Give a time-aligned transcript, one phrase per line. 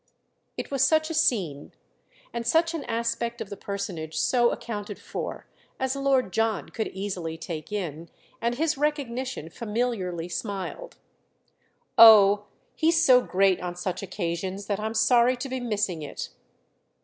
[0.57, 1.73] It was such a scene,
[2.33, 5.45] and such an aspect of the personage so accounted for,
[5.79, 8.09] as Lord John could easily take in,
[8.41, 10.97] and his recognition familiarly smiled.
[11.99, 16.29] "Oh he's so great on such occasions that I'm sorry to be missing it."